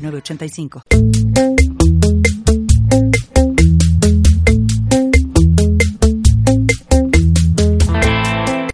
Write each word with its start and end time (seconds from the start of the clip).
906985. 0.00 0.82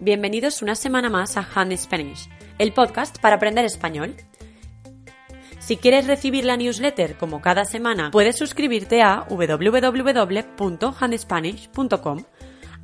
Bienvenidos 0.01 0.61
una 0.61 0.75
semana 0.75 1.09
más 1.09 1.35
a 1.35 1.45
Hand 1.53 1.75
Spanish, 1.77 2.29
el 2.57 2.71
podcast 2.73 3.19
para 3.19 3.35
aprender 3.35 3.65
español. 3.65 4.15
Si 5.59 5.75
quieres 5.75 6.07
recibir 6.07 6.45
la 6.45 6.55
newsletter 6.55 7.17
como 7.17 7.41
cada 7.41 7.65
semana, 7.65 8.11
puedes 8.11 8.37
suscribirte 8.37 9.01
a 9.01 9.25
www.handspanish.com. 9.29 12.23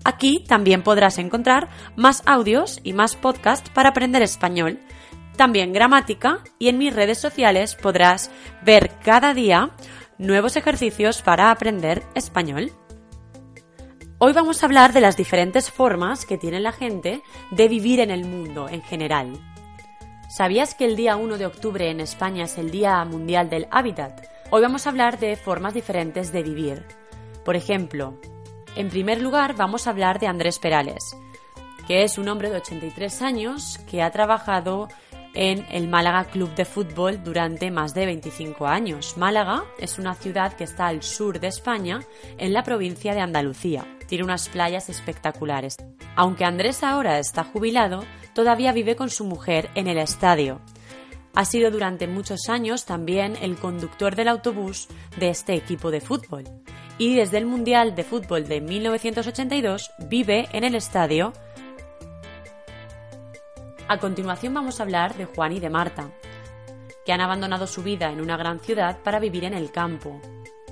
Aquí 0.03 0.43
también 0.45 0.83
podrás 0.83 1.17
encontrar 1.17 1.69
más 1.95 2.23
audios 2.25 2.81
y 2.83 2.91
más 2.91 3.15
podcasts 3.15 3.69
para 3.69 3.87
aprender 3.89 4.21
español, 4.21 4.79
también 5.35 5.73
gramática 5.73 6.39
y 6.59 6.69
en 6.69 6.77
mis 6.77 6.95
redes 6.95 7.19
sociales 7.19 7.75
podrás 7.75 8.31
ver 8.61 8.91
cada 9.03 9.33
día 9.33 9.71
nuevos 10.17 10.55
ejercicios 10.55 11.21
para 11.21 11.51
aprender 11.51 12.03
español. 12.15 12.71
Hoy 14.19 14.31
vamos 14.31 14.63
a 14.63 14.67
hablar 14.67 14.93
de 14.93 15.01
las 15.01 15.17
diferentes 15.17 15.69
formas 15.69 16.25
que 16.25 16.37
tiene 16.37 16.59
la 16.59 16.71
gente 16.71 17.21
de 17.51 17.67
vivir 17.67 17.99
en 17.99 18.09
el 18.09 18.25
mundo 18.25 18.69
en 18.69 18.81
general. 18.81 19.33
¿Sabías 20.29 20.75
que 20.75 20.85
el 20.85 20.95
día 20.95 21.15
1 21.15 21.37
de 21.37 21.45
octubre 21.45 21.89
en 21.89 21.99
España 21.99 22.45
es 22.45 22.57
el 22.57 22.71
Día 22.71 23.03
Mundial 23.05 23.49
del 23.49 23.67
Hábitat? 23.69 24.25
Hoy 24.49 24.61
vamos 24.61 24.85
a 24.85 24.91
hablar 24.91 25.19
de 25.19 25.35
formas 25.35 25.73
diferentes 25.73 26.31
de 26.31 26.41
vivir. 26.41 26.85
Por 27.43 27.55
ejemplo, 27.55 28.19
en 28.75 28.89
primer 28.89 29.21
lugar 29.21 29.55
vamos 29.55 29.85
a 29.85 29.89
hablar 29.89 30.19
de 30.19 30.27
Andrés 30.27 30.57
Perales, 30.57 31.15
que 31.85 32.03
es 32.03 32.17
un 32.17 32.29
hombre 32.29 32.49
de 32.49 32.57
83 32.57 33.21
años 33.21 33.79
que 33.89 34.01
ha 34.01 34.11
trabajado 34.11 34.87
en 35.33 35.65
el 35.71 35.87
Málaga 35.87 36.25
Club 36.25 36.53
de 36.55 36.65
Fútbol 36.65 37.23
durante 37.23 37.71
más 37.71 37.93
de 37.93 38.05
25 38.05 38.67
años. 38.67 39.17
Málaga 39.17 39.63
es 39.79 39.97
una 39.99 40.13
ciudad 40.15 40.53
que 40.53 40.63
está 40.63 40.87
al 40.87 41.03
sur 41.03 41.39
de 41.39 41.47
España, 41.47 42.01
en 42.37 42.53
la 42.53 42.63
provincia 42.63 43.13
de 43.13 43.21
Andalucía. 43.21 43.85
Tiene 44.07 44.23
unas 44.23 44.49
playas 44.49 44.89
espectaculares. 44.89 45.77
Aunque 46.15 46.45
Andrés 46.45 46.83
ahora 46.83 47.19
está 47.19 47.43
jubilado, 47.43 48.03
todavía 48.33 48.71
vive 48.71 48.95
con 48.95 49.09
su 49.09 49.25
mujer 49.25 49.69
en 49.75 49.87
el 49.87 49.97
estadio. 49.97 50.61
Ha 51.35 51.45
sido 51.45 51.71
durante 51.71 52.07
muchos 52.07 52.47
años 52.47 52.85
también 52.85 53.35
el 53.41 53.55
conductor 53.55 54.15
del 54.15 54.27
autobús 54.27 54.87
de 55.17 55.29
este 55.29 55.55
equipo 55.55 55.89
de 55.89 55.99
fútbol. 55.99 56.43
Y 56.99 57.15
desde 57.15 57.39
el 57.39 57.47
Mundial 57.47 57.95
de 57.95 58.03
Fútbol 58.03 58.47
de 58.47 58.61
1982 58.61 59.91
vive 60.07 60.47
en 60.53 60.63
el 60.63 60.75
estadio 60.75 61.33
a 63.93 63.99
continuación 63.99 64.55
vamos 64.55 64.79
a 64.79 64.83
hablar 64.83 65.15
de 65.15 65.25
Juan 65.25 65.51
y 65.51 65.59
de 65.59 65.69
Marta, 65.69 66.09
que 67.05 67.13
han 67.13 67.21
abandonado 67.21 67.67
su 67.67 67.83
vida 67.83 68.11
en 68.11 68.21
una 68.21 68.37
gran 68.37 68.59
ciudad 68.59 68.97
para 69.03 69.19
vivir 69.19 69.43
en 69.43 69.53
el 69.53 69.71
campo. 69.71 70.19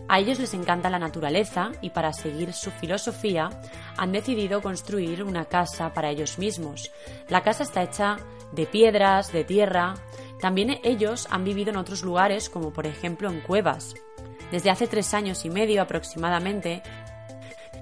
A 0.08 0.20
ellos 0.20 0.40
les 0.40 0.56
encanta 0.56 0.90
la 0.90 0.98
naturaleza 0.98 1.72
y 1.82 1.92
para 1.92 2.14
seguir 2.14 2.52
su 2.54 2.72
filosofía 2.72 3.50
han 3.96 4.12
decidido 4.12 4.62
construir 4.64 5.24
una 5.24 5.46
casa 5.46 5.94
para 5.94 6.10
ellos 6.10 6.40
mismos. 6.40 6.92
La 7.30 7.44
casa 7.44 7.62
está 7.62 7.84
hecha 7.84 8.18
de 8.52 8.66
piedras, 8.66 9.32
de 9.32 9.44
tierra. 9.44 9.94
También 10.40 10.80
ellos 10.84 11.28
han 11.30 11.44
vivido 11.44 11.70
en 11.70 11.78
otros 11.78 12.02
lugares 12.02 12.50
como 12.50 12.74
por 12.74 12.88
ejemplo 12.88 13.30
en 13.30 13.42
cuevas. 13.42 13.94
Desde 14.52 14.72
hace 14.72 14.88
tres 14.88 15.14
años 15.14 15.46
y 15.46 15.52
medio 15.52 15.84
aproximadamente 15.84 16.82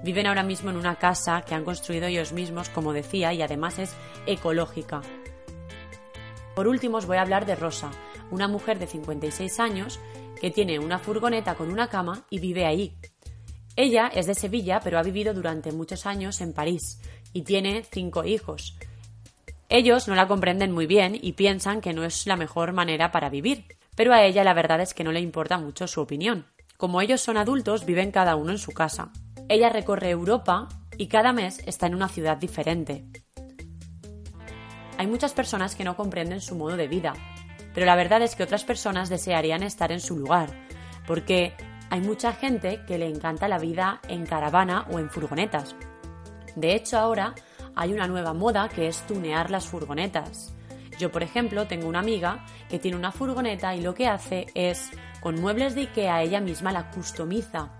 viven 0.02 0.26
ahora 0.26 0.42
mismo 0.42 0.68
en 0.68 0.76
una 0.76 0.96
casa 0.96 1.40
que 1.42 1.54
han 1.54 1.64
construido 1.64 2.06
ellos 2.08 2.32
mismos, 2.32 2.68
como 2.68 2.92
decía, 2.92 3.32
y 3.32 3.40
además 3.40 3.78
es 3.78 3.96
ecológica. 4.26 5.00
Por 6.60 6.68
último 6.68 6.98
os 6.98 7.06
voy 7.06 7.16
a 7.16 7.22
hablar 7.22 7.46
de 7.46 7.56
Rosa, 7.56 7.90
una 8.30 8.46
mujer 8.46 8.78
de 8.78 8.86
56 8.86 9.60
años 9.60 9.98
que 10.38 10.50
tiene 10.50 10.78
una 10.78 10.98
furgoneta 10.98 11.54
con 11.54 11.72
una 11.72 11.88
cama 11.88 12.26
y 12.28 12.38
vive 12.38 12.66
ahí. 12.66 12.98
Ella 13.76 14.08
es 14.14 14.26
de 14.26 14.34
Sevilla, 14.34 14.78
pero 14.84 14.98
ha 14.98 15.02
vivido 15.02 15.32
durante 15.32 15.72
muchos 15.72 16.04
años 16.04 16.42
en 16.42 16.52
París 16.52 17.00
y 17.32 17.44
tiene 17.44 17.82
cinco 17.90 18.24
hijos. 18.24 18.76
Ellos 19.70 20.06
no 20.06 20.14
la 20.14 20.28
comprenden 20.28 20.70
muy 20.70 20.84
bien 20.84 21.18
y 21.18 21.32
piensan 21.32 21.80
que 21.80 21.94
no 21.94 22.04
es 22.04 22.26
la 22.26 22.36
mejor 22.36 22.74
manera 22.74 23.10
para 23.10 23.30
vivir, 23.30 23.64
pero 23.96 24.12
a 24.12 24.22
ella 24.22 24.44
la 24.44 24.52
verdad 24.52 24.82
es 24.82 24.92
que 24.92 25.02
no 25.02 25.12
le 25.12 25.20
importa 25.20 25.56
mucho 25.56 25.86
su 25.86 26.02
opinión. 26.02 26.44
Como 26.76 27.00
ellos 27.00 27.22
son 27.22 27.38
adultos, 27.38 27.86
viven 27.86 28.12
cada 28.12 28.36
uno 28.36 28.52
en 28.52 28.58
su 28.58 28.72
casa. 28.72 29.12
Ella 29.48 29.70
recorre 29.70 30.10
Europa 30.10 30.68
y 30.98 31.06
cada 31.06 31.32
mes 31.32 31.62
está 31.64 31.86
en 31.86 31.94
una 31.94 32.08
ciudad 32.08 32.36
diferente. 32.36 33.06
Hay 35.00 35.06
muchas 35.06 35.32
personas 35.32 35.76
que 35.76 35.82
no 35.82 35.96
comprenden 35.96 36.42
su 36.42 36.54
modo 36.56 36.76
de 36.76 36.86
vida, 36.86 37.14
pero 37.72 37.86
la 37.86 37.96
verdad 37.96 38.20
es 38.20 38.36
que 38.36 38.42
otras 38.42 38.64
personas 38.64 39.08
desearían 39.08 39.62
estar 39.62 39.92
en 39.92 40.00
su 40.00 40.14
lugar, 40.18 40.50
porque 41.06 41.54
hay 41.88 42.02
mucha 42.02 42.34
gente 42.34 42.82
que 42.86 42.98
le 42.98 43.08
encanta 43.08 43.48
la 43.48 43.58
vida 43.58 44.02
en 44.08 44.26
caravana 44.26 44.86
o 44.92 44.98
en 44.98 45.08
furgonetas. 45.08 45.74
De 46.54 46.74
hecho, 46.74 46.98
ahora 46.98 47.34
hay 47.74 47.94
una 47.94 48.08
nueva 48.08 48.34
moda 48.34 48.68
que 48.68 48.88
es 48.88 49.00
tunear 49.06 49.50
las 49.50 49.66
furgonetas. 49.68 50.54
Yo, 50.98 51.10
por 51.10 51.22
ejemplo, 51.22 51.66
tengo 51.66 51.88
una 51.88 52.00
amiga 52.00 52.44
que 52.68 52.78
tiene 52.78 52.98
una 52.98 53.10
furgoneta 53.10 53.74
y 53.74 53.80
lo 53.80 53.94
que 53.94 54.06
hace 54.06 54.48
es, 54.54 54.90
con 55.22 55.40
muebles 55.40 55.74
de 55.74 55.80
Ikea, 55.80 56.24
ella 56.24 56.42
misma 56.42 56.72
la 56.72 56.90
customiza. 56.90 57.70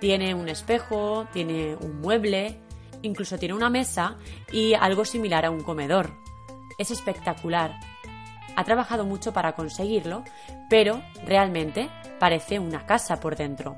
Tiene 0.00 0.34
un 0.34 0.48
espejo, 0.48 1.28
tiene 1.34 1.76
un 1.76 2.00
mueble, 2.00 2.58
incluso 3.02 3.36
tiene 3.36 3.54
una 3.54 3.68
mesa 3.68 4.16
y 4.50 4.72
algo 4.72 5.04
similar 5.04 5.44
a 5.44 5.50
un 5.50 5.62
comedor 5.62 6.24
es 6.78 6.90
espectacular. 6.90 7.78
Ha 8.56 8.64
trabajado 8.64 9.04
mucho 9.04 9.32
para 9.32 9.54
conseguirlo, 9.54 10.24
pero 10.68 11.02
realmente 11.24 11.90
parece 12.18 12.58
una 12.58 12.86
casa 12.86 13.20
por 13.20 13.36
dentro. 13.36 13.76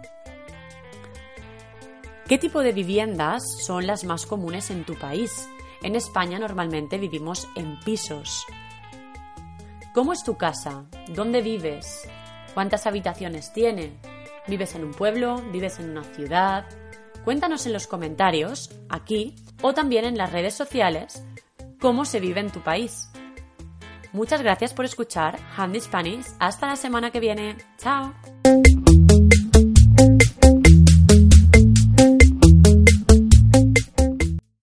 ¿Qué 2.28 2.38
tipo 2.38 2.60
de 2.60 2.72
viviendas 2.72 3.42
son 3.64 3.86
las 3.86 4.04
más 4.04 4.26
comunes 4.26 4.70
en 4.70 4.84
tu 4.84 4.94
país? 4.94 5.48
En 5.82 5.96
España 5.96 6.38
normalmente 6.38 6.98
vivimos 6.98 7.48
en 7.56 7.80
pisos. 7.80 8.44
¿Cómo 9.94 10.12
es 10.12 10.22
tu 10.22 10.36
casa? 10.36 10.84
¿Dónde 11.08 11.40
vives? 11.40 12.08
¿Cuántas 12.54 12.86
habitaciones 12.86 13.52
tiene? 13.52 13.92
¿Vives 14.46 14.74
en 14.74 14.84
un 14.84 14.92
pueblo? 14.92 15.42
¿Vives 15.52 15.78
en 15.78 15.90
una 15.90 16.04
ciudad? 16.04 16.66
Cuéntanos 17.24 17.66
en 17.66 17.72
los 17.72 17.86
comentarios, 17.86 18.70
aquí, 18.88 19.34
o 19.62 19.74
también 19.74 20.04
en 20.04 20.16
las 20.16 20.32
redes 20.32 20.54
sociales, 20.54 21.24
cómo 21.80 22.04
se 22.04 22.20
vive 22.20 22.40
en 22.40 22.50
tu 22.50 22.60
país. 22.60 23.10
Muchas 24.12 24.42
gracias 24.42 24.72
por 24.72 24.84
escuchar 24.84 25.38
Handy 25.56 25.80
Spanish. 25.80 26.26
Hasta 26.38 26.66
la 26.66 26.76
semana 26.76 27.10
que 27.10 27.20
viene. 27.20 27.56
Chao. 27.76 28.14